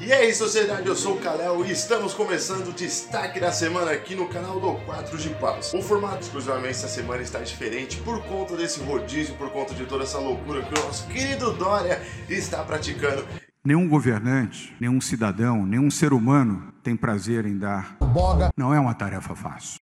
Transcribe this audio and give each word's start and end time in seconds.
E 0.00 0.12
aí, 0.12 0.34
sociedade, 0.34 0.86
eu 0.86 0.94
sou 0.94 1.16
o 1.16 1.20
Kalel 1.20 1.64
e 1.64 1.72
estamos 1.72 2.12
começando 2.14 2.68
o 2.68 2.72
destaque 2.72 3.40
da 3.40 3.50
semana 3.50 3.90
aqui 3.90 4.14
no 4.14 4.28
canal 4.28 4.60
do 4.60 4.74
4 4.84 5.16
de 5.16 5.30
Paus. 5.30 5.72
O 5.72 5.82
formato 5.82 6.22
exclusivamente 6.22 6.72
essa 6.72 6.88
semana 6.88 7.22
está 7.22 7.40
diferente 7.40 7.96
por 7.98 8.22
conta 8.24 8.56
desse 8.56 8.80
rodízio, 8.80 9.34
por 9.36 9.50
conta 9.50 9.74
de 9.74 9.86
toda 9.86 10.04
essa 10.04 10.18
loucura 10.18 10.62
que 10.62 10.78
o 10.78 10.84
nosso 10.84 11.06
querido 11.08 11.52
Dória 11.52 12.02
está 12.28 12.62
praticando. 12.62 13.26
Nenhum 13.64 13.88
governante, 13.88 14.76
nenhum 14.78 15.00
cidadão, 15.00 15.64
nenhum 15.64 15.90
ser 15.90 16.12
humano 16.12 16.72
tem 16.82 16.94
prazer 16.94 17.46
em 17.46 17.56
dar 17.56 17.96
boga. 17.98 18.50
Não 18.56 18.74
é 18.74 18.78
uma 18.78 18.94
tarefa 18.94 19.34
fácil. 19.34 19.80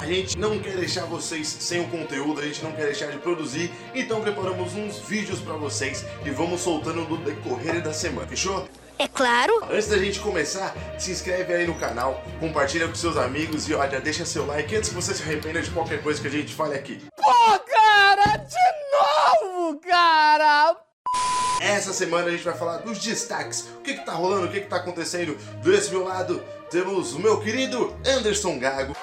A 0.00 0.06
gente 0.06 0.38
não 0.38 0.58
quer 0.58 0.78
deixar 0.78 1.04
vocês 1.04 1.46
sem 1.46 1.82
o 1.82 1.88
conteúdo, 1.88 2.40
a 2.40 2.44
gente 2.44 2.64
não 2.64 2.72
quer 2.72 2.86
deixar 2.86 3.08
de 3.08 3.18
produzir, 3.18 3.70
então 3.94 4.22
preparamos 4.22 4.74
uns 4.74 5.00
vídeos 5.00 5.40
para 5.40 5.52
vocês 5.56 6.06
e 6.24 6.30
vamos 6.30 6.62
soltando 6.62 7.06
no 7.06 7.18
decorrer 7.18 7.82
da 7.82 7.92
semana, 7.92 8.26
fechou? 8.26 8.66
É 9.00 9.08
claro. 9.08 9.64
Antes 9.70 9.88
da 9.88 9.96
gente 9.96 10.20
começar, 10.20 10.76
se 10.98 11.10
inscreve 11.10 11.54
aí 11.54 11.66
no 11.66 11.74
canal, 11.74 12.22
compartilha 12.38 12.86
com 12.86 12.94
seus 12.94 13.16
amigos 13.16 13.66
e 13.66 13.72
olha, 13.72 13.98
deixa 13.98 14.26
seu 14.26 14.44
like 14.44 14.76
antes 14.76 14.90
que 14.90 14.94
você 14.94 15.14
se 15.14 15.22
arrependa 15.22 15.62
de 15.62 15.70
qualquer 15.70 16.02
coisa 16.02 16.20
que 16.20 16.28
a 16.28 16.30
gente 16.30 16.54
fale 16.54 16.74
aqui. 16.74 17.02
Pô, 17.16 17.58
cara, 17.60 18.36
de 18.36 19.48
novo, 19.48 19.80
cara! 19.80 20.76
Essa 21.62 21.94
semana 21.94 22.26
a 22.26 22.30
gente 22.30 22.44
vai 22.44 22.54
falar 22.54 22.76
dos 22.78 22.98
destaques. 22.98 23.70
O 23.78 23.80
que, 23.80 23.94
que 23.94 24.04
tá 24.04 24.12
rolando, 24.12 24.48
o 24.48 24.50
que, 24.50 24.60
que 24.60 24.68
tá 24.68 24.76
acontecendo. 24.76 25.34
Desse 25.62 25.90
meu 25.90 26.04
lado, 26.04 26.44
temos 26.70 27.14
o 27.14 27.20
meu 27.20 27.40
querido 27.40 27.96
Anderson 28.06 28.58
Gago. 28.58 28.94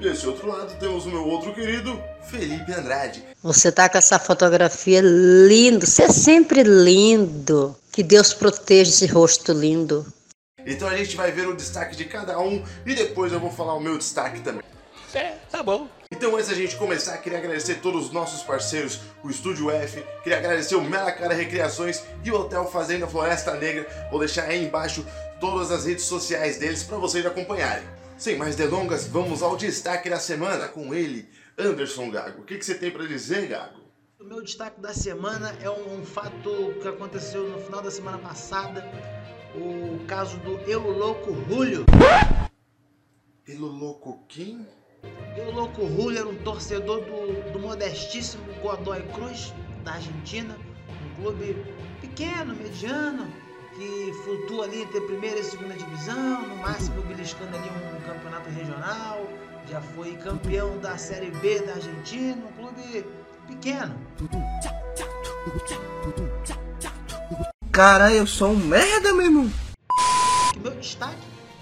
Desse 0.00 0.26
outro 0.26 0.48
lado 0.48 0.78
temos 0.78 1.06
o 1.06 1.10
meu 1.10 1.26
outro 1.26 1.54
querido, 1.54 2.00
Felipe 2.22 2.72
Andrade. 2.72 3.24
Você 3.42 3.70
tá 3.72 3.88
com 3.88 3.98
essa 3.98 4.18
fotografia 4.18 5.00
lindo, 5.02 5.86
você 5.86 6.04
é 6.04 6.08
sempre 6.08 6.62
lindo. 6.62 7.76
Que 7.92 8.02
Deus 8.02 8.34
proteja 8.34 8.90
esse 8.90 9.06
rosto 9.06 9.52
lindo. 9.52 10.06
Então 10.66 10.88
a 10.88 10.96
gente 10.96 11.16
vai 11.16 11.30
ver 11.32 11.48
o 11.48 11.56
destaque 11.56 11.96
de 11.96 12.04
cada 12.04 12.38
um 12.38 12.62
e 12.84 12.94
depois 12.94 13.32
eu 13.32 13.40
vou 13.40 13.50
falar 13.50 13.74
o 13.74 13.80
meu 13.80 13.96
destaque 13.96 14.40
também. 14.40 14.62
É, 15.14 15.34
tá 15.50 15.62
bom. 15.62 15.88
Então 16.10 16.36
antes 16.36 16.48
da 16.48 16.54
gente 16.54 16.76
começar, 16.76 17.16
queria 17.18 17.38
agradecer 17.38 17.76
todos 17.76 18.06
os 18.06 18.12
nossos 18.12 18.42
parceiros, 18.42 19.00
o 19.24 19.30
Estúdio 19.30 19.70
F, 19.70 20.04
queria 20.22 20.38
agradecer 20.38 20.74
o 20.74 20.82
Melacara 20.82 21.34
Recreações 21.34 22.02
e 22.22 22.30
o 22.30 22.40
Hotel 22.40 22.66
Fazenda 22.66 23.06
Floresta 23.06 23.54
Negra. 23.54 24.08
Vou 24.10 24.20
deixar 24.20 24.44
aí 24.44 24.64
embaixo 24.64 25.06
todas 25.40 25.70
as 25.70 25.86
redes 25.86 26.04
sociais 26.04 26.58
deles 26.58 26.82
para 26.82 26.98
vocês 26.98 27.24
acompanharem. 27.24 27.84
Sem 28.18 28.38
mais 28.38 28.56
delongas, 28.56 29.06
vamos 29.06 29.42
ao 29.42 29.58
destaque 29.58 30.08
da 30.08 30.18
semana 30.18 30.68
com 30.68 30.94
ele, 30.94 31.28
Anderson 31.58 32.10
Gago. 32.10 32.40
O 32.40 32.44
que, 32.46 32.56
que 32.56 32.64
você 32.64 32.74
tem 32.74 32.90
para 32.90 33.06
dizer, 33.06 33.46
Gago? 33.46 33.78
O 34.18 34.24
meu 34.24 34.42
destaque 34.42 34.80
da 34.80 34.94
semana 34.94 35.54
é 35.60 35.68
um, 35.68 36.00
um 36.00 36.04
fato 36.04 36.74
que 36.80 36.88
aconteceu 36.88 37.46
no 37.46 37.60
final 37.60 37.82
da 37.82 37.90
semana 37.90 38.16
passada, 38.16 38.82
o 39.54 40.02
caso 40.06 40.38
do 40.38 40.52
Eu 40.60 40.80
Louco 40.90 41.36
Julio. 41.46 41.84
Pelo 43.44 43.66
louco 43.66 44.24
quem? 44.26 44.66
Eu 45.36 45.50
Louco 45.52 45.86
Julio 45.86 46.18
era 46.18 46.28
um 46.28 46.36
torcedor 46.36 47.02
do, 47.02 47.52
do 47.52 47.58
modestíssimo 47.58 48.42
Godoy 48.62 49.02
Cruz, 49.12 49.52
da 49.84 49.92
Argentina, 49.92 50.56
um 50.88 51.22
clube 51.22 51.54
pequeno, 52.00 52.56
mediano, 52.56 53.30
que 53.76 54.12
flutua 54.24 54.64
ali 54.64 54.82
entre 54.82 55.00
primeira 55.02 55.38
e 55.38 55.44
segunda 55.44 55.74
divisão, 55.74 56.48
no 56.48 56.56
máximo 56.56 57.02
beliscando 57.02 57.54
ali 57.56 57.68
um 57.68 58.00
campeonato 58.00 58.48
regional, 58.48 59.28
já 59.68 59.80
foi 59.80 60.16
campeão 60.16 60.78
da 60.78 60.96
Série 60.96 61.30
B 61.30 61.60
da 61.60 61.74
Argentina, 61.74 62.42
um 62.46 62.52
clube 62.52 63.06
pequeno. 63.46 63.94
Cara, 67.70 68.10
eu 68.10 68.26
sou 68.26 68.52
um 68.52 68.56
merda, 68.56 69.12
meu 69.12 69.26
irmão. 69.26 69.52
Meu 70.56 70.72
destaque 70.72 71.20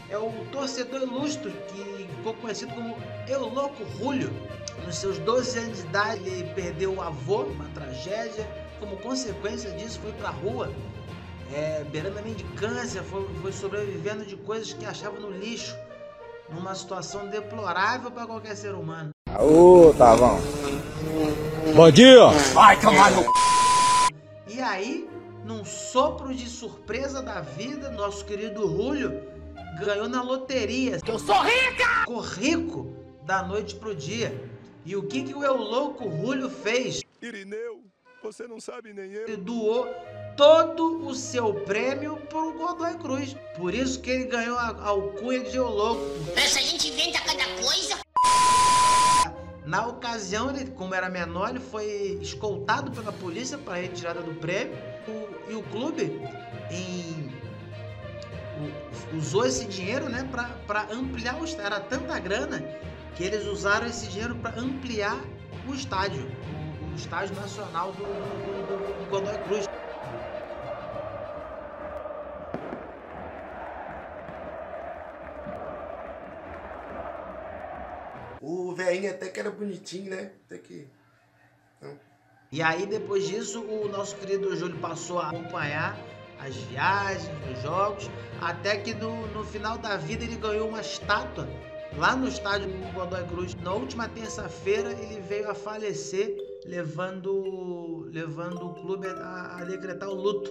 é 0.08 0.16
o 0.16 0.30
torcedor 0.52 1.02
ilustre, 1.02 1.50
que 1.68 2.08
ficou 2.16 2.34
conhecido 2.34 2.72
como 2.74 2.96
Eu 3.26 3.48
Louco 3.48 3.84
Julio. 3.98 4.30
Nos 4.86 4.96
seus 4.96 5.18
12 5.18 5.58
anos 5.58 5.78
de 5.78 5.86
idade, 5.86 6.28
ele 6.28 6.54
perdeu 6.54 6.94
o 6.94 7.02
avô, 7.02 7.42
uma 7.42 7.64
tragédia. 7.74 8.48
Como 8.78 8.96
consequência 8.98 9.70
disso, 9.72 9.98
foi 10.00 10.12
pra 10.12 10.30
rua, 10.30 10.72
é, 11.52 11.84
beirando 11.84 12.18
a 12.18 12.22
mendicância, 12.22 13.02
foi, 13.02 13.28
foi 13.40 13.52
sobrevivendo 13.52 14.24
de 14.24 14.36
coisas 14.36 14.72
que 14.72 14.84
achava 14.84 15.18
no 15.18 15.30
lixo, 15.30 15.76
numa 16.50 16.74
situação 16.74 17.26
deplorável 17.28 18.10
para 18.10 18.26
qualquer 18.26 18.56
ser 18.56 18.74
humano. 18.74 19.10
Ô, 19.40 19.92
tá 19.96 20.16
bom. 20.16 20.40
Bom 21.74 21.90
dia! 21.90 22.28
Vai 22.52 22.80
tomar 22.80 23.10
no... 23.12 23.24
E 24.46 24.60
aí, 24.60 25.08
num 25.44 25.64
sopro 25.64 26.34
de 26.34 26.48
surpresa 26.48 27.22
da 27.22 27.40
vida, 27.40 27.90
nosso 27.90 28.24
querido 28.24 28.62
Julio 28.62 29.22
ganhou 29.80 30.08
na 30.08 30.22
loteria. 30.22 30.98
Eu 31.06 31.18
sou 31.18 31.42
rica! 31.42 32.00
Ficou 32.00 32.20
rico 32.20 32.94
da 33.24 33.42
noite 33.42 33.74
pro 33.74 33.94
dia. 33.94 34.32
E 34.84 34.94
o 34.94 35.02
que, 35.02 35.24
que 35.24 35.34
o 35.34 35.42
Eu 35.42 35.56
Louco 35.56 36.04
Julio 36.10 36.50
fez? 36.50 37.00
Irineu, 37.20 37.82
você 38.24 38.46
não 38.48 38.58
sabe 38.60 38.92
nem 38.92 39.12
eu. 39.12 39.28
Ele 39.28 39.36
doou 39.36 39.86
todo 40.36 41.06
o 41.06 41.14
seu 41.14 41.52
prêmio 41.54 42.16
pro 42.28 42.52
Godoy 42.54 42.94
Cruz. 42.94 43.36
Por 43.56 43.74
isso 43.74 44.00
que 44.00 44.10
ele 44.10 44.24
ganhou 44.24 44.58
a 44.58 44.64
a 44.70 44.88
alcunha 44.88 45.40
de 45.40 45.56
Eu 45.56 45.68
Louco. 45.68 46.02
Essa 46.36 46.60
gente 46.60 46.88
inventa 46.88 47.20
cada 47.20 47.44
coisa. 47.62 47.98
Na 49.66 49.86
ocasião, 49.86 50.50
ele, 50.50 50.70
como 50.72 50.94
era 50.94 51.08
menor, 51.08 51.50
ele 51.50 51.60
foi 51.60 52.18
escoltado 52.20 52.90
pela 52.90 53.12
polícia 53.12 53.56
para 53.58 53.74
retirada 53.76 54.20
do 54.20 54.34
prêmio. 54.34 54.76
O- 55.08 55.50
e 55.50 55.54
o 55.54 55.62
clube 55.64 56.20
em- 56.70 57.32
u- 59.12 59.16
usou 59.16 59.44
esse 59.46 59.64
dinheiro 59.66 60.08
né, 60.08 60.26
para 60.66 60.82
ampliar 60.90 61.40
o 61.40 61.44
estádio. 61.44 61.66
Era 61.66 61.80
tanta 61.80 62.18
grana 62.18 62.62
que 63.16 63.22
eles 63.24 63.46
usaram 63.46 63.86
esse 63.86 64.06
dinheiro 64.08 64.34
para 64.36 64.58
ampliar 64.58 65.18
o 65.68 65.74
estádio, 65.74 66.26
estádio 66.96 67.34
nacional 67.36 67.92
do, 67.92 68.04
do, 68.42 68.62
do- 68.62 68.94
do 68.94 69.06
Godoy 69.06 69.38
Cruz. 69.38 69.66
O 78.40 78.72
velhinho 78.74 79.10
até 79.10 79.28
que 79.28 79.40
era 79.40 79.50
bonitinho, 79.50 80.10
né? 80.10 80.32
Até 80.46 80.58
que. 80.58 80.88
E 82.50 82.62
aí, 82.62 82.86
depois 82.86 83.26
disso, 83.26 83.62
o 83.64 83.88
nosso 83.88 84.16
querido 84.16 84.54
Júlio 84.56 84.78
passou 84.78 85.18
a 85.18 85.28
acompanhar 85.28 85.98
as 86.38 86.54
viagens, 86.56 87.28
os 87.50 87.60
jogos, 87.62 88.10
até 88.40 88.76
que 88.78 88.94
no, 88.94 89.26
no 89.28 89.44
final 89.44 89.76
da 89.78 89.96
vida 89.96 90.24
ele 90.24 90.36
ganhou 90.36 90.68
uma 90.68 90.80
estátua 90.80 91.48
lá 91.96 92.14
no 92.14 92.28
estádio 92.28 92.68
do 92.68 92.92
Godoy 92.92 93.24
Cruz. 93.26 93.54
Na 93.56 93.72
última 93.72 94.08
terça-feira, 94.08 94.92
ele 94.92 95.20
veio 95.20 95.50
a 95.50 95.54
falecer, 95.54 96.36
levando, 96.64 98.08
levando 98.12 98.66
o 98.66 98.74
clube 98.74 99.06
a, 99.06 99.56
a 99.58 99.64
decretar 99.64 100.08
o 100.08 100.14
luto. 100.14 100.50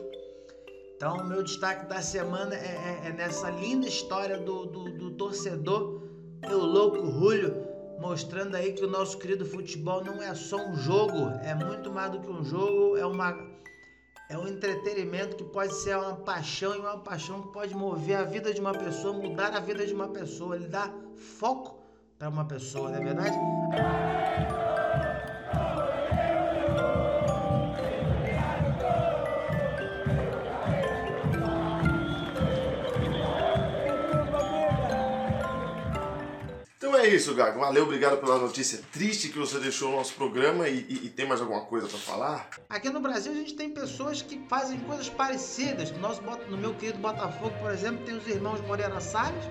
Então, 0.96 1.18
o 1.18 1.24
meu 1.26 1.44
destaque 1.44 1.86
da 1.88 2.02
semana 2.02 2.56
é, 2.56 3.02
é- 3.04 3.10
é 3.10 3.12
nessa 3.12 3.50
linda 3.50 3.88
história 3.88 4.38
do, 4.38 4.66
do, 4.66 4.98
do 4.98 5.12
torcedor, 5.12 6.02
o 6.46 6.56
louco 6.56 7.06
Julio, 7.12 7.54
mostrando 8.00 8.56
aí 8.56 8.74
que 8.74 8.84
o 8.84 8.90
nosso 8.90 9.18
querido 9.18 9.46
futebol 9.46 10.04
não 10.04 10.22
é 10.22 10.34
só 10.34 10.58
um 10.58 10.76
jogo, 10.76 11.30
é 11.44 11.54
muito 11.56 11.92
mais 11.92 12.12
do 12.12 12.20
que 12.20 12.30
um 12.30 12.44
jogo, 12.44 12.98
é 12.98 13.06
uma 13.06 13.54
é 14.30 14.38
um 14.38 14.48
entretenimento 14.48 15.36
que 15.36 15.44
pode 15.44 15.74
ser 15.76 15.96
uma 15.96 16.16
paixão 16.16 16.74
e 16.74 16.80
uma 16.80 16.98
paixão 16.98 17.42
que 17.44 17.54
pode 17.54 17.76
mover 17.76 18.16
a 18.18 18.24
vida 18.24 18.52
de 18.54 18.60
uma 18.60 18.72
pessoa, 18.72 19.14
mudar 19.14 19.54
a 19.56 19.60
vida 19.60 19.86
de 19.86 19.94
uma 19.94 20.08
pessoa, 20.08 20.56
ele 20.56 20.68
dá 20.68 20.90
foco 21.38 21.78
para 22.18 22.30
uma 22.30 22.46
pessoa, 22.46 22.90
não 22.90 22.98
é 22.98 23.04
verdade? 23.04 23.38
É 37.04 37.08
isso, 37.08 37.34
Gago. 37.36 37.60
Valeu, 37.60 37.84
obrigado 37.84 38.18
pela 38.20 38.38
notícia 38.38 38.80
triste 38.92 39.30
que 39.30 39.38
você 39.38 39.60
deixou 39.60 39.92
no 39.92 39.98
nosso 39.98 40.14
programa. 40.14 40.68
E, 40.68 40.80
e- 40.90 41.06
e 41.06 41.10
tem 41.10 41.28
mais 41.28 41.42
alguma 41.42 41.62
coisa 41.62 41.88
pra 41.88 41.98
falar? 42.00 42.50
Aqui 42.70 42.90
no 42.90 43.00
Brasil 43.00 43.32
a 43.32 43.36
gente 43.36 43.54
tem 43.56 43.70
pessoas 43.70 44.22
que 44.22 44.40
fazem 44.48 44.80
coisas 44.80 45.10
parecidas. 45.10 45.92
No, 45.92 46.00
nosso, 46.00 46.22
no 46.50 46.58
meu 46.58 46.74
querido 46.74 47.00
Botafogo, 47.00 47.54
por 47.60 47.72
exemplo, 47.72 48.04
tem 48.06 48.16
os 48.18 48.28
irmãos 48.28 48.62
Moreira 48.62 49.00
Salles, 49.00 49.44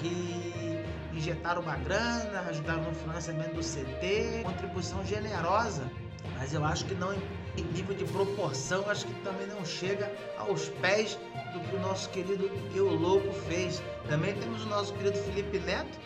que 0.00 0.82
injetaram 1.16 1.62
uma 1.62 1.76
grana, 1.76 2.40
ajudaram 2.48 2.82
no 2.82 2.94
financiamento 2.94 3.54
do 3.54 3.60
CT, 3.62 4.42
contribuição 4.44 5.04
generosa. 5.06 5.90
Mas 6.38 6.52
eu 6.52 6.64
acho 6.64 6.84
que 6.86 6.94
não 6.94 7.12
em, 7.12 7.62
nível 7.72 7.94
de 7.94 8.04
proporção, 8.04 8.88
acho 8.90 9.06
que 9.06 9.14
também 9.22 9.46
não 9.46 9.64
chega 9.64 10.10
aos 10.38 10.68
pés 10.80 11.16
do 11.52 11.60
que 11.60 11.76
o 11.76 11.80
nosso 11.80 12.08
querido 12.10 12.50
Eu 12.74 12.88
Louco 12.88 13.32
fez. 13.48 13.80
Também 14.08 14.34
temos 14.34 14.64
o 14.64 14.68
nosso 14.68 14.92
querido 14.94 15.16
Felipe 15.18 15.58
Neto, 15.60 15.98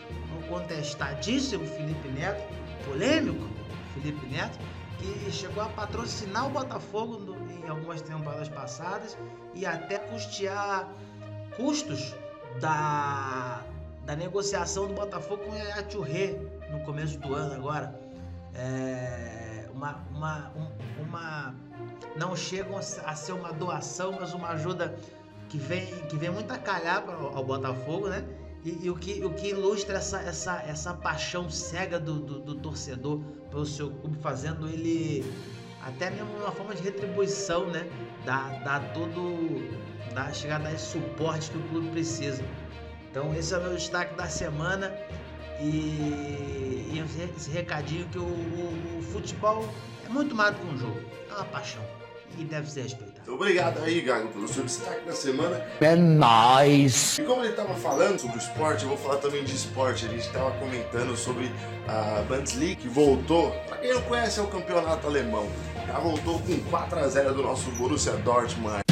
contestadíssimo 0.49 1.65
Felipe 1.65 2.09
Neto, 2.09 2.41
polêmico 2.85 3.47
Felipe 3.93 4.25
Neto, 4.27 4.57
que 4.97 5.31
chegou 5.31 5.63
a 5.63 5.69
patrocinar 5.69 6.47
o 6.47 6.49
Botafogo 6.49 7.17
no, 7.19 7.49
em 7.51 7.69
algumas 7.69 8.01
temporadas 8.01 8.49
passadas 8.49 9.17
e 9.53 9.65
até 9.65 9.99
custear 9.99 10.89
custos 11.55 12.13
da, 12.59 13.63
da 14.05 14.15
negociação 14.15 14.87
do 14.87 14.93
Botafogo 14.93 15.43
com 15.43 15.51
o 15.51 15.83
Touré 15.83 16.35
no 16.71 16.79
começo 16.81 17.17
do 17.19 17.33
ano 17.33 17.53
agora. 17.53 17.97
É, 18.55 19.69
uma, 19.73 20.03
uma, 20.13 20.51
um, 20.55 21.01
uma 21.03 21.55
não 22.17 22.35
chegam 22.35 22.77
a 22.77 22.81
ser 23.15 23.31
uma 23.31 23.53
doação, 23.53 24.17
mas 24.19 24.33
uma 24.33 24.49
ajuda 24.49 24.97
que 25.47 25.57
vem, 25.57 25.85
que 26.07 26.17
vem 26.17 26.29
muito 26.29 26.51
a 26.51 26.57
calhar 26.57 27.01
para 27.01 27.15
ao 27.15 27.43
Botafogo, 27.43 28.09
né? 28.09 28.23
E, 28.65 28.85
e, 28.85 28.89
o, 28.89 28.95
que, 28.95 29.23
o 29.23 29.33
que 29.33 29.49
ilustra 29.49 29.97
essa, 29.97 30.19
essa, 30.21 30.61
essa 30.67 30.93
paixão 30.93 31.49
cega 31.49 31.99
do, 31.99 32.19
do, 32.19 32.39
do, 32.39 32.55
torcedor 32.55 33.19
pelo 33.49 33.65
seu 33.65 33.89
clube, 33.89 34.17
fazendo 34.19 34.67
ele 34.67 35.23
até 35.81 36.09
mesmo 36.09 36.29
uma 36.37 36.51
forma 36.51 36.75
de 36.75 36.83
retribuição, 36.83 37.67
né? 37.67 37.89
Dar, 38.25 38.61
dar 38.63 38.93
todo. 38.93 39.69
Dar, 40.13 40.33
chegar 40.33 40.57
a 40.57 40.59
dar 40.59 40.73
esse 40.73 40.87
suporte 40.87 41.51
que 41.51 41.57
o 41.57 41.61
clube 41.69 41.89
precisa. 41.89 42.43
Então 43.09 43.33
esse 43.33 43.53
é 43.53 43.57
o 43.57 43.61
meu 43.61 43.75
destaque 43.75 44.13
da 44.15 44.27
semana. 44.27 44.91
E, 45.61 46.89
e 46.91 47.03
esse 47.35 47.49
recadinho 47.51 48.07
que 48.09 48.17
o, 48.17 48.23
o, 48.23 48.99
o 48.99 49.01
futebol 49.03 49.67
é 50.05 50.09
muito 50.09 50.33
mais 50.33 50.55
do 50.55 50.61
que 50.61 50.73
um 50.73 50.77
jogo, 50.77 50.99
é 51.29 51.33
uma 51.33 51.45
paixão 51.45 51.83
e 52.37 52.43
deve 52.43 52.69
ser 52.69 52.83
respeitado. 52.83 53.18
Então, 53.29 53.37
obrigado 53.37 53.83
aí, 53.83 54.01
Gago, 54.01 54.27
pelo 54.29 54.47
seu 54.47 54.63
destaque 54.63 55.05
da 55.05 55.13
semana. 55.13 55.63
É 55.79 55.95
nóis! 55.95 57.19
E 57.19 57.21
como 57.21 57.41
ele 57.41 57.51
estava 57.51 57.75
falando 57.75 58.17
sobre 58.17 58.37
o 58.37 58.39
esporte, 58.39 58.81
eu 58.81 58.89
vou 58.89 58.97
falar 58.97 59.17
também 59.17 59.43
de 59.43 59.53
esporte. 59.53 60.07
A 60.07 60.09
gente 60.09 60.25
estava 60.25 60.49
comentando 60.57 61.15
sobre 61.15 61.51
a 61.87 62.23
Bundesliga, 62.23 62.81
que 62.81 62.87
voltou. 62.87 63.51
Para 63.67 63.77
quem 63.77 63.93
não 63.93 64.01
conhece, 64.01 64.39
é 64.39 64.41
o 64.41 64.47
campeonato 64.47 65.05
alemão. 65.05 65.47
Já 65.85 65.99
voltou 65.99 66.39
com 66.39 66.59
4 66.71 66.99
a 66.99 67.07
0 67.07 67.35
do 67.35 67.43
nosso 67.43 67.69
Borussia 67.73 68.13
Dortmund. 68.13 68.88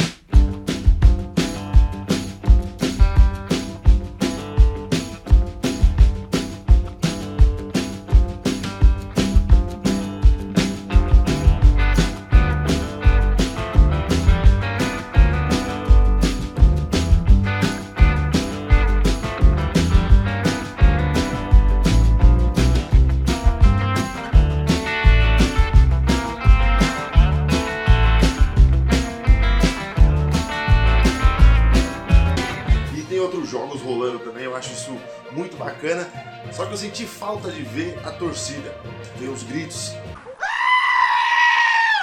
Só 36.57 36.65
que 36.65 36.73
eu 36.73 36.77
senti 36.77 37.05
falta 37.05 37.51
de 37.51 37.61
ver 37.61 37.99
a 38.03 38.11
torcida, 38.11 38.75
ver 39.15 39.27
os 39.27 39.43
gritos. 39.43 39.91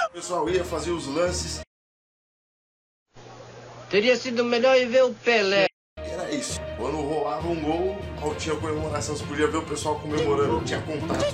O 0.07 0.11
pessoal 0.13 0.49
ia 0.49 0.63
fazer 0.63 0.91
os 0.91 1.07
lances. 1.07 1.59
Teria 3.89 4.15
sido 4.15 4.45
melhor 4.45 4.77
ir 4.77 4.85
ver 4.85 5.03
o 5.03 5.13
Pelé. 5.13 5.65
Era 5.97 6.31
isso. 6.31 6.61
Quando 6.77 7.01
rolava 7.01 7.45
um 7.49 7.61
gol, 7.61 7.97
tinha 8.39 8.55
comemoração, 8.55 9.17
você 9.17 9.25
podia 9.25 9.47
ver 9.47 9.57
o 9.57 9.65
pessoal 9.65 9.99
comemorando, 9.99 10.63
tinha 10.63 10.81
contato 10.83 11.33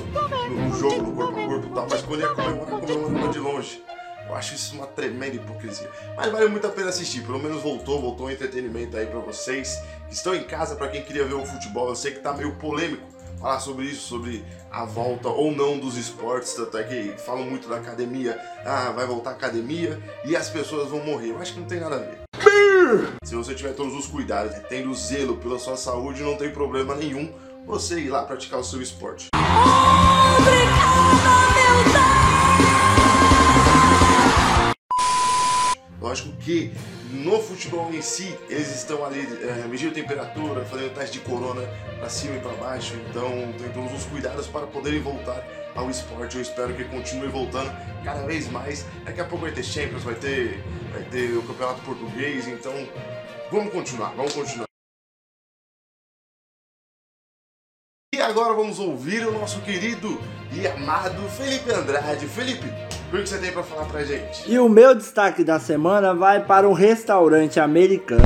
no 0.49 0.73
jogo, 0.79 1.03
no 1.03 1.15
corpo 1.15 1.39
a 1.39 1.45
corpo 1.45 1.67
e 1.67 1.73
tal, 1.75 1.87
mas 1.91 2.01
quando 2.01 2.21
ia 2.21 2.29
comemorar, 2.33 2.79
comemorava 2.79 3.27
de 3.29 3.37
longe. 3.37 3.83
Eu 4.31 4.37
acho 4.37 4.55
isso 4.55 4.73
uma 4.75 4.87
tremenda 4.87 5.35
hipocrisia. 5.35 5.91
Mas 6.15 6.31
vale 6.31 6.47
muito 6.47 6.65
a 6.65 6.69
pena 6.69 6.87
assistir. 6.87 7.21
Pelo 7.21 7.37
menos 7.37 7.61
voltou, 7.61 7.99
voltou 8.01 8.27
um 8.27 8.29
entretenimento 8.29 8.95
aí 8.95 9.05
para 9.05 9.19
vocês 9.19 9.77
que 10.07 10.13
estão 10.13 10.33
em 10.33 10.43
casa, 10.45 10.73
para 10.77 10.87
quem 10.87 11.03
queria 11.03 11.25
ver 11.25 11.33
o 11.33 11.45
futebol. 11.45 11.89
Eu 11.89 11.95
sei 11.95 12.13
que 12.13 12.19
tá 12.21 12.31
meio 12.31 12.55
polêmico 12.55 13.05
falar 13.37 13.59
sobre 13.59 13.85
isso, 13.85 14.07
sobre 14.07 14.45
a 14.71 14.85
volta 14.85 15.27
ou 15.27 15.51
não 15.51 15.77
dos 15.77 15.97
esportes, 15.97 16.53
tanto 16.53 16.77
é 16.77 16.83
que 16.83 17.09
falam 17.17 17.43
muito 17.43 17.67
da 17.67 17.77
academia, 17.77 18.39
ah, 18.63 18.91
vai 18.91 19.05
voltar 19.05 19.31
a 19.31 19.33
academia 19.33 19.99
e 20.23 20.35
as 20.35 20.47
pessoas 20.47 20.89
vão 20.89 21.03
morrer. 21.03 21.31
Eu 21.31 21.39
acho 21.39 21.55
que 21.55 21.59
não 21.59 21.67
tem 21.67 21.79
nada 21.79 21.95
a 21.95 21.99
ver. 21.99 22.21
Se 23.25 23.35
você 23.35 23.53
tiver 23.53 23.73
todos 23.73 23.93
os 23.93 24.07
cuidados, 24.07 24.55
tendo 24.69 24.93
zelo 24.93 25.37
pela 25.37 25.59
sua 25.59 25.75
saúde, 25.75 26.23
não 26.23 26.37
tem 26.37 26.51
problema 26.51 26.95
nenhum 26.95 27.33
você 27.65 27.99
ir 27.99 28.09
lá 28.09 28.23
praticar 28.23 28.59
o 28.59 28.63
seu 28.63 28.81
esporte. 28.81 29.27
Obrigada, 29.33 30.70
Lógico 36.01 36.35
que 36.37 36.73
no 37.11 37.39
futebol 37.39 37.93
em 37.93 38.01
si, 38.01 38.35
eles 38.49 38.75
estão 38.75 39.05
ali 39.05 39.19
é, 39.19 39.67
medindo 39.67 39.93
temperatura, 39.93 40.65
fazendo 40.65 40.93
teste 40.95 41.19
de 41.19 41.25
corona 41.25 41.61
para 41.99 42.09
cima 42.09 42.37
e 42.37 42.39
para 42.39 42.53
baixo, 42.53 42.95
então 43.07 43.29
tem 43.59 43.71
todos 43.71 43.93
os 43.93 44.05
cuidados 44.05 44.47
para 44.47 44.65
poderem 44.65 44.99
voltar 44.99 45.45
ao 45.75 45.91
esporte. 45.91 46.37
Eu 46.37 46.41
espero 46.41 46.73
que 46.73 46.85
continue 46.85 47.27
voltando 47.27 47.71
cada 48.03 48.25
vez 48.25 48.49
mais. 48.49 48.83
Daqui 49.05 49.21
a 49.21 49.25
pouco 49.25 49.45
vai 49.45 49.53
ter 49.53 49.63
Champions, 49.63 50.03
vai 50.03 50.15
ter, 50.15 50.63
vai 50.91 51.03
ter 51.03 51.37
o 51.37 51.43
Campeonato 51.43 51.81
Português, 51.81 52.47
então 52.47 52.73
vamos 53.51 53.71
continuar, 53.71 54.15
vamos 54.15 54.33
continuar. 54.33 54.65
E 58.15 58.19
agora 58.19 58.53
vamos 58.53 58.79
ouvir 58.79 59.25
o 59.27 59.31
nosso 59.31 59.61
querido 59.61 60.19
e 60.51 60.67
amado 60.67 61.29
Felipe 61.29 61.71
Andrade. 61.71 62.25
Felipe, 62.27 62.67
o 63.19 63.23
que 63.23 63.29
você 63.29 63.37
tem 63.37 63.51
para 63.51 63.63
falar 63.63 63.85
pra 63.85 64.03
gente? 64.05 64.49
E 64.49 64.57
o 64.57 64.69
meu 64.69 64.95
destaque 64.95 65.43
da 65.43 65.59
semana 65.59 66.13
vai 66.13 66.45
para 66.45 66.67
um 66.67 66.71
restaurante 66.71 67.59
americano. 67.59 68.21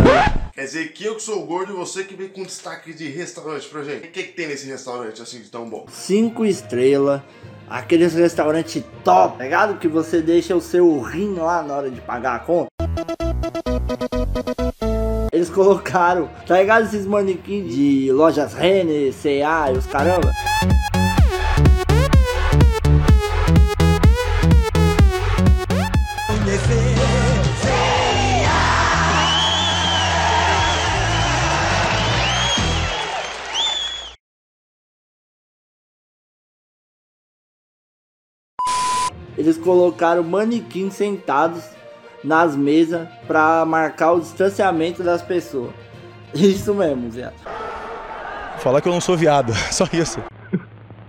Quer 0.54 0.64
dizer 0.64 0.94
que 0.94 1.04
eu 1.04 1.16
que 1.16 1.24
sou 1.24 1.44
gordo 1.46 1.74
e 1.74 1.76
você 1.76 2.04
que 2.04 2.16
vem 2.16 2.30
com 2.30 2.44
destaque 2.44 2.94
de 2.94 3.10
restaurante 3.10 3.68
pra 3.68 3.84
gente. 3.84 4.08
O 4.08 4.12
que, 4.12 4.24
que 4.24 4.34
tem 4.34 4.48
nesse 4.48 4.68
restaurante 4.68 5.22
assim 5.22 5.42
de 5.42 5.50
tão 5.50 5.68
bom? 5.68 5.86
Cinco 5.90 6.46
estrelas. 6.46 7.22
Aqueles 7.68 8.14
restaurantes 8.14 8.84
top, 9.04 9.40
tá 9.40 9.44
ligado? 9.44 9.80
Que 9.80 9.88
você 9.88 10.22
deixa 10.22 10.56
o 10.56 10.62
seu 10.62 11.02
rim 11.02 11.34
lá 11.34 11.64
na 11.64 11.76
hora 11.76 11.90
de 11.90 12.00
pagar 12.00 12.36
a 12.36 12.40
conta. 12.40 12.68
Eles 15.34 15.50
colocaram, 15.50 16.30
tá 16.48 16.60
ligado? 16.60 16.86
Esses 16.86 17.08
manequins 17.08 17.74
de 17.74 18.12
lojas 18.12 18.54
Renner, 18.54 19.12
CA 19.14 19.72
e 19.74 19.78
os 19.78 19.88
caramba. 19.88 20.32
Colocaram 39.66 40.24
manequins 40.24 40.94
sentados 40.94 41.64
nas 42.24 42.56
mesas 42.56 43.08
para 43.28 43.66
marcar 43.66 44.14
o 44.14 44.22
distanciamento 44.22 45.04
das 45.04 45.24
pessoas. 45.24 45.74
Isso 46.34 46.74
mesmo, 46.74 47.12
Zé. 47.12 47.34
Falar 48.60 48.80
que 48.80 48.88
eu 48.88 48.94
não 48.94 49.02
sou 49.02 49.18
viado, 49.18 49.54
só 49.72 49.86
isso. 49.92 50.20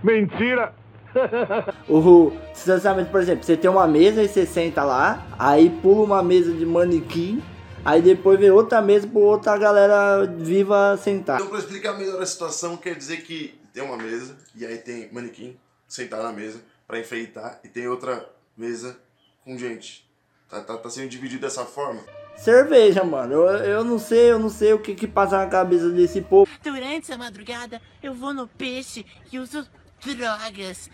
Mentira! 0.03 0.73
o 1.89 2.31
distanciamento, 2.53 3.09
por 3.09 3.21
exemplo, 3.21 3.43
você 3.43 3.55
tem 3.57 3.69
uma 3.69 3.87
mesa 3.87 4.21
e 4.21 4.27
você 4.27 4.45
senta 4.45 4.83
lá, 4.83 5.25
aí 5.39 5.69
pula 5.81 6.03
uma 6.03 6.21
mesa 6.21 6.53
de 6.53 6.65
manequim, 6.65 7.41
aí 7.83 8.01
depois 8.01 8.39
vem 8.39 8.51
outra 8.51 8.81
mesa 8.81 9.07
para 9.07 9.19
outra 9.19 9.57
galera 9.57 10.25
viva 10.25 10.97
sentar. 10.97 11.37
Então, 11.37 11.49
para 11.49 11.59
explicar 11.59 11.97
melhor 11.97 12.21
a 12.21 12.25
situação, 12.25 12.77
quer 12.77 12.95
dizer 12.95 13.23
que 13.23 13.59
tem 13.73 13.81
uma 13.81 13.97
mesa 13.97 14.35
e 14.55 14.65
aí 14.65 14.77
tem 14.77 15.09
manequim 15.11 15.57
sentado 15.87 16.23
na 16.23 16.33
mesa 16.33 16.59
para 16.87 16.99
enfeitar 16.99 17.59
e 17.63 17.67
tem 17.67 17.87
outra 17.87 18.36
mesa 18.57 18.99
com 19.43 19.57
gente. 19.57 20.05
Tá, 20.49 20.61
tá, 20.61 20.77
tá 20.77 20.89
sendo 20.89 21.09
dividido 21.09 21.41
dessa 21.41 21.65
forma. 21.65 22.01
Cerveja, 22.37 23.03
mano. 23.03 23.33
Eu, 23.33 23.47
eu 23.63 23.83
não 23.83 23.99
sei, 23.99 24.31
eu 24.31 24.39
não 24.39 24.49
sei 24.49 24.73
o 24.73 24.79
que 24.79 24.95
que 24.95 25.07
passa 25.07 25.37
na 25.37 25.47
cabeça 25.47 25.89
desse 25.89 26.21
povo. 26.21 26.49
Durante 26.63 27.11
a 27.11 27.17
madrugada, 27.17 27.81
eu 28.01 28.13
vou 28.13 28.33
no 28.33 28.47
peixe 28.47 29.05
e 29.31 29.39
uso 29.39 29.67
drogas. 30.03 30.89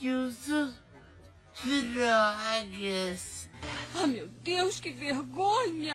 E 0.00 0.10
uso 0.10 0.72
drogas. 1.64 3.48
Ah, 3.94 4.02
oh, 4.02 4.06
meu 4.06 4.28
Deus, 4.42 4.80
que 4.80 4.90
vergonha! 4.90 5.92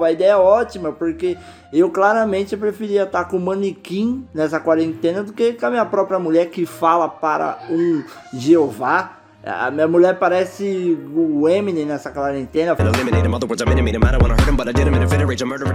A 0.00 0.12
ideia 0.12 0.32
é 0.32 0.36
ótima, 0.36 0.92
porque 0.92 1.36
eu 1.72 1.90
claramente 1.90 2.56
preferia 2.56 3.04
estar 3.04 3.24
com 3.24 3.38
manequim 3.38 4.26
nessa 4.34 4.60
quarentena 4.60 5.22
do 5.22 5.32
que 5.32 5.54
com 5.54 5.66
a 5.66 5.70
minha 5.70 5.84
própria 5.84 6.18
mulher 6.18 6.50
que 6.50 6.66
fala 6.66 7.08
para 7.08 7.58
um 7.70 8.04
Jeová. 8.32 9.16
A 9.44 9.70
minha 9.70 9.88
mulher 9.88 10.18
parece 10.18 10.98
o 11.14 11.48
Eminem 11.48 11.86
nessa 11.86 12.10
quarentena. 12.10 12.76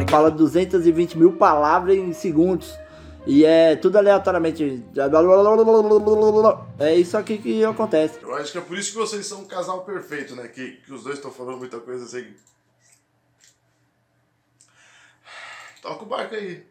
Fala 0.09 0.29
220 0.29 1.17
mil 1.17 1.33
palavras 1.33 1.97
em 1.97 2.13
segundos. 2.13 2.77
E 3.25 3.45
é 3.45 3.75
tudo 3.75 3.97
aleatoriamente. 3.97 4.83
É 6.77 6.95
isso 6.95 7.17
aqui 7.17 7.37
que 7.37 7.63
acontece. 7.63 8.19
Eu 8.21 8.35
acho 8.35 8.51
que 8.51 8.57
é 8.57 8.61
por 8.61 8.77
isso 8.77 8.91
que 8.91 8.97
vocês 8.97 9.25
são 9.25 9.41
um 9.41 9.45
casal 9.45 9.81
perfeito, 9.85 10.35
né? 10.35 10.47
Que, 10.47 10.71
que 10.85 10.93
os 10.93 11.03
dois 11.03 11.15
estão 11.15 11.31
falando 11.31 11.57
muita 11.57 11.79
coisa 11.79 12.03
assim. 12.03 12.25
Toca 15.83 16.03
o 16.03 16.07
barco 16.07 16.33
aí. 16.33 16.63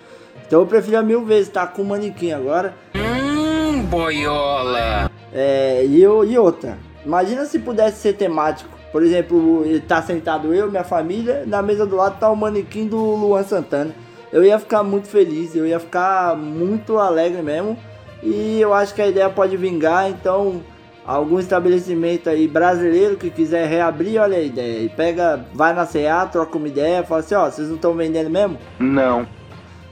Então 0.47 0.61
eu 0.61 0.66
prefiro 0.66 1.04
mil 1.04 1.23
vezes 1.23 1.49
estar 1.49 1.66
com 1.66 1.83
o 1.83 1.85
manequim 1.85 2.33
agora. 2.33 2.75
Hum, 2.95 3.83
boiola. 3.83 5.11
É, 5.31 5.85
e, 5.85 6.02
eu, 6.02 6.25
e 6.25 6.38
outra. 6.38 6.78
Imagina 7.04 7.45
se 7.45 7.59
pudesse 7.59 8.00
ser 8.00 8.14
temático. 8.14 8.71
Por 8.90 9.02
exemplo, 9.02 9.64
tá 9.87 10.00
sentado 10.00 10.54
eu, 10.54 10.71
minha 10.71 10.83
família, 10.83 11.45
na 11.47 11.61
mesa 11.61 11.85
do 11.85 11.95
lado 11.95 12.19
tá 12.19 12.31
o 12.31 12.37
manequim 12.37 12.87
do 12.87 12.97
Luan 12.97 13.42
Santana. 13.42 13.95
Eu 14.33 14.42
ia 14.42 14.59
ficar 14.59 14.83
muito 14.83 15.09
feliz, 15.09 15.54
eu 15.54 15.66
ia 15.66 15.78
ficar 15.78 16.35
muito 16.35 16.99
alegre 16.99 17.42
mesmo. 17.42 17.76
E 18.23 18.59
eu 18.62 18.73
acho 18.73 18.95
que 18.95 19.02
a 19.02 19.09
ideia 19.09 19.28
pode 19.28 19.59
vingar, 19.59 20.09
então 20.09 20.62
algum 21.04 21.38
estabelecimento 21.38 22.28
aí 22.28 22.47
brasileiro 22.47 23.16
que 23.16 23.30
quiser 23.30 23.68
reabrir, 23.68 24.21
olha 24.21 24.38
a 24.38 24.42
ideia. 24.42 24.85
E 24.85 24.88
pega, 24.88 25.44
vai 25.52 25.73
na 25.73 25.87
CA, 25.87 26.26
troca 26.26 26.56
uma 26.56 26.68
ideia, 26.68 27.02
fala 27.02 27.21
assim, 27.21 27.35
ó, 27.35 27.50
vocês 27.50 27.68
não 27.68 27.76
estão 27.76 27.94
vendendo 27.94 28.30
mesmo? 28.30 28.59
Não. 28.78 29.26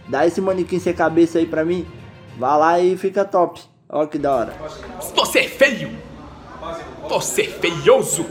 Dá 0.09 0.27
esse 0.27 0.41
manequim 0.41 0.79
sem 0.79 0.93
cabeça 0.93 1.39
aí 1.39 1.47
pra 1.47 1.65
mim. 1.65 1.87
Vá 2.39 2.57
lá 2.57 2.81
e 2.81 2.97
fica 2.97 3.25
top. 3.25 3.61
Ó 3.89 4.07
que 4.07 4.19
da 4.19 4.35
hora. 4.35 4.55
Você 5.15 5.41
é 5.41 5.49
feio! 5.49 5.91
Você 7.09 7.43
é 7.43 7.47
feioso! 7.47 8.27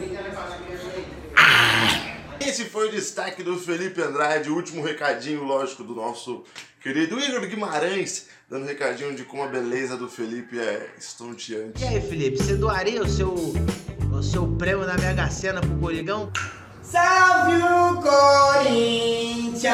Esse 2.39 2.65
foi 2.65 2.87
o 2.87 2.91
destaque 2.91 3.43
do 3.43 3.57
Felipe 3.57 4.01
Andrade, 4.01 4.49
o 4.49 4.55
último 4.55 4.81
recadinho, 4.81 5.43
lógico, 5.43 5.83
do 5.83 5.93
nosso 5.93 6.43
querido 6.81 7.19
Igor 7.19 7.41
Guimarães, 7.41 8.27
dando 8.49 8.65
recadinho 8.65 9.13
de 9.13 9.23
como 9.23 9.43
a 9.43 9.47
beleza 9.47 9.95
do 9.95 10.09
Felipe 10.09 10.59
é 10.59 10.89
estonteante. 10.97 11.83
E 11.83 11.87
aí, 11.87 12.01
Felipe, 12.01 12.37
você 12.37 12.55
doaria 12.55 13.03
o 13.03 13.07
seu, 13.07 13.31
o 13.31 14.23
seu 14.23 14.47
prêmio 14.57 14.87
na 14.87 14.97
Mega 14.97 15.29
Sena 15.29 15.61
pro 15.61 15.75
Corigão? 15.75 16.31
Salve 16.81 17.57
o 17.57 18.01
Corinthians, 18.65 19.69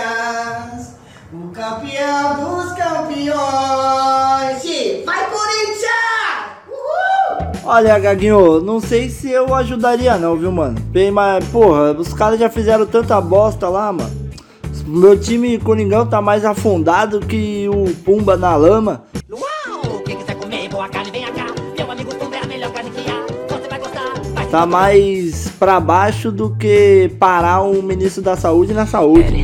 o 1.32 1.48
campeão 1.54 2.64
dos 2.64 2.74
campeões! 2.74 3.36
Vai, 5.06 5.32
Corinthians! 5.32 5.96
Olha, 7.64 7.98
Gaguinho, 7.98 8.60
não 8.60 8.82
sei 8.82 9.10
se 9.10 9.32
eu 9.32 9.56
ajudaria 9.56 10.18
não, 10.18 10.36
viu, 10.36 10.52
mano? 10.52 10.78
Bem, 10.82 11.10
mas, 11.12 11.46
porra, 11.46 11.94
os 11.94 12.14
caras 12.14 12.38
já 12.38 12.50
fizeram 12.50 12.86
tanta 12.86 13.22
bosta 13.22 13.70
lá, 13.70 13.94
mano. 13.94 14.25
Meu 14.84 15.20
time 15.20 15.58
Coringão 15.58 16.06
tá 16.06 16.22
mais 16.22 16.44
afundado 16.46 17.20
que 17.20 17.68
o 17.70 17.94
Pumba 18.04 18.36
na 18.38 18.56
lama. 18.56 19.04
Uau! 19.32 20.02
Quem 20.06 20.18
quiser 20.18 20.36
comer 20.36 20.70
boa 20.70 20.88
carne, 20.90 21.12
vem 21.12 21.24
cá. 21.24 21.48
Meu 21.78 21.92
amigo 21.92 22.16
Pumba 22.16 22.36
é 22.36 22.44
a 22.44 22.48
melhor 22.48 22.72
carne 22.72 22.90
que 22.92 23.10
há. 23.10 23.26
Você 23.50 23.68
vai 23.68 23.80
gostar. 23.80 24.14
Vai 24.34 24.48
Tá 24.48 24.66
mais 24.66 25.50
pra 25.60 25.80
baixo 25.80 26.32
do 26.32 26.56
que 26.56 27.12
parar 27.20 27.64
um 27.64 27.82
ministro 27.82 28.22
da 28.22 28.36
saúde 28.36 28.74
na 28.74 28.86
saúde. 28.86 29.44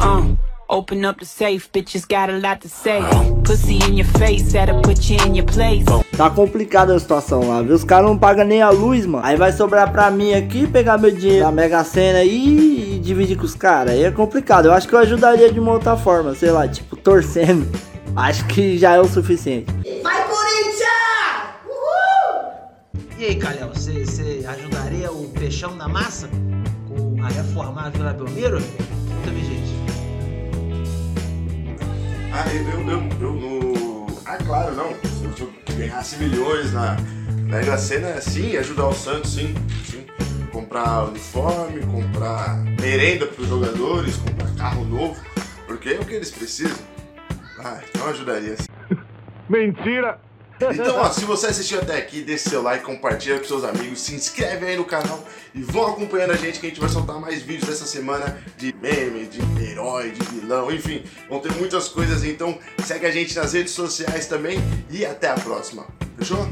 Uh, 0.00 0.36
open 0.68 1.04
up 1.06 1.18
the 1.20 1.26
safe, 1.26 1.68
bitches 1.72 2.04
got 2.06 2.30
a 2.30 2.38
lot 2.38 2.60
to 2.60 2.68
say. 2.68 3.00
Pussy 3.44 3.78
in 3.88 3.98
your 3.98 4.06
face, 4.18 4.52
that'll 4.52 4.80
put 4.82 5.10
you 5.10 5.18
in 5.26 5.34
your 5.36 5.46
place. 5.46 5.84
Tá 6.18 6.28
complicada 6.28 6.96
a 6.96 6.98
situação 6.98 7.48
lá, 7.48 7.62
viu? 7.62 7.76
Os 7.76 7.84
caras 7.84 8.10
não 8.10 8.18
pagam 8.18 8.44
nem 8.44 8.60
a 8.60 8.70
luz, 8.70 9.06
mano. 9.06 9.24
Aí 9.24 9.36
vai 9.36 9.52
sobrar 9.52 9.92
pra 9.92 10.10
mim 10.10 10.34
aqui, 10.34 10.66
pegar 10.66 10.98
meu 10.98 11.12
dinheiro 11.12 11.44
da 11.44 11.52
Mega 11.52 11.84
Sena 11.84 12.18
aí 12.18 12.96
e 12.96 12.98
dividir 12.98 13.36
com 13.36 13.44
os 13.44 13.54
caras. 13.54 13.92
Aí 13.92 14.02
é 14.02 14.10
complicado. 14.10 14.66
Eu 14.66 14.72
acho 14.72 14.88
que 14.88 14.94
eu 14.96 14.98
ajudaria 14.98 15.52
de 15.52 15.60
uma 15.60 15.70
outra 15.70 15.96
forma, 15.96 16.34
sei 16.34 16.50
lá, 16.50 16.66
tipo, 16.66 16.96
torcendo. 16.96 17.70
Acho 18.16 18.44
que 18.48 18.76
já 18.76 18.94
é 18.94 19.00
o 19.00 19.04
suficiente. 19.04 19.72
Vai, 20.02 20.26
Corinthians! 20.26 20.88
Uhul! 21.64 22.50
E 23.16 23.24
aí, 23.26 23.36
Calhão, 23.36 23.68
você, 23.68 24.04
você 24.04 24.44
ajudaria 24.44 25.12
o 25.12 25.28
Peixão 25.28 25.76
na 25.76 25.86
Massa 25.86 26.28
com 26.88 27.22
a 27.22 27.28
reformar 27.28 27.86
a 27.86 27.90
Vila 27.90 28.12
Belmiro? 28.12 28.58
Conta 28.60 29.30
me, 29.30 29.44
gente. 29.44 29.72
Ah, 32.32 32.44
eu, 32.52 32.90
eu, 32.90 33.08
eu, 33.20 33.32
no... 33.34 34.06
Ah, 34.26 34.36
claro, 34.38 34.74
não. 34.74 34.88
Se 35.36 35.42
eu 35.42 35.57
ganhasse 35.78 36.16
milhões 36.16 36.72
na 36.72 36.96
Mega 37.44 37.78
Sena, 37.78 38.20
sim, 38.20 38.56
ajudar 38.56 38.88
o 38.88 38.92
Santos, 38.92 39.34
sim, 39.34 39.54
sim. 39.84 40.04
Comprar 40.50 41.04
uniforme, 41.04 41.80
comprar 41.86 42.58
merenda 42.80 43.26
para 43.26 43.42
os 43.42 43.48
jogadores, 43.48 44.16
comprar 44.16 44.52
carro 44.56 44.84
novo, 44.84 45.16
porque 45.66 45.90
é 45.90 46.00
o 46.00 46.04
que 46.04 46.14
eles 46.14 46.32
precisam. 46.32 46.76
Ah, 47.60 47.80
então 47.88 48.08
ajudaria 48.08 48.56
sim. 48.56 48.66
Mentira! 49.48 50.20
Então, 50.60 50.96
ó, 50.96 51.10
se 51.10 51.24
você 51.24 51.46
assistiu 51.46 51.80
até 51.80 51.96
aqui, 51.96 52.22
deixe 52.22 52.48
seu 52.48 52.62
like, 52.62 52.84
compartilha 52.84 53.38
com 53.38 53.44
seus 53.44 53.64
amigos, 53.64 54.00
se 54.00 54.14
inscreve 54.14 54.66
aí 54.66 54.76
no 54.76 54.84
canal 54.84 55.24
e 55.54 55.62
vão 55.62 55.86
acompanhando 55.86 56.32
a 56.32 56.36
gente 56.36 56.58
que 56.58 56.66
a 56.66 56.68
gente 56.68 56.80
vai 56.80 56.88
soltar 56.88 57.20
mais 57.20 57.42
vídeos 57.42 57.68
essa 57.68 57.86
semana 57.86 58.38
de 58.56 58.74
meme, 58.80 59.26
de 59.26 59.40
herói, 59.62 60.10
de 60.10 60.24
vilão, 60.26 60.70
enfim, 60.70 61.04
vão 61.28 61.40
ter 61.40 61.52
muitas 61.52 61.88
coisas, 61.88 62.24
então 62.24 62.58
segue 62.84 63.06
a 63.06 63.10
gente 63.10 63.36
nas 63.36 63.52
redes 63.52 63.72
sociais 63.72 64.26
também 64.26 64.58
e 64.90 65.06
até 65.06 65.28
a 65.28 65.34
próxima. 65.34 65.86
Fechou? 66.18 66.48